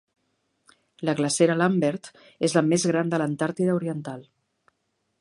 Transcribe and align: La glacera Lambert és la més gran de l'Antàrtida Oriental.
La 1.09 1.15
glacera 1.19 1.57
Lambert 1.59 2.09
és 2.49 2.57
la 2.59 2.65
més 2.73 2.89
gran 2.93 3.15
de 3.15 3.23
l'Antàrtida 3.23 3.81
Oriental. 3.83 4.29